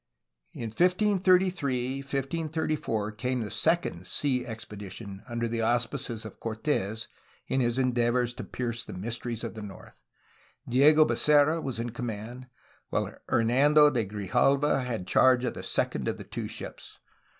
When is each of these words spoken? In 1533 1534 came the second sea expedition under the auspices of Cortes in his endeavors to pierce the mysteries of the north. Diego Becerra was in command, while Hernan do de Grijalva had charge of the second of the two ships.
In 0.53 0.69
1533 0.71 1.97
1534 1.99 3.11
came 3.11 3.41
the 3.41 3.51
second 3.51 4.07
sea 4.07 4.43
expedition 4.47 5.21
under 5.29 5.47
the 5.47 5.61
auspices 5.61 6.25
of 6.25 6.39
Cortes 6.39 7.07
in 7.47 7.61
his 7.61 7.77
endeavors 7.77 8.33
to 8.33 8.43
pierce 8.43 8.83
the 8.83 8.93
mysteries 8.93 9.43
of 9.43 9.53
the 9.53 9.61
north. 9.61 10.01
Diego 10.67 11.05
Becerra 11.05 11.61
was 11.61 11.79
in 11.79 11.91
command, 11.91 12.47
while 12.89 13.13
Hernan 13.29 13.75
do 13.75 13.91
de 13.91 14.03
Grijalva 14.03 14.83
had 14.83 15.05
charge 15.05 15.43
of 15.45 15.53
the 15.53 15.61
second 15.61 16.07
of 16.07 16.17
the 16.17 16.23
two 16.23 16.47
ships. 16.47 16.97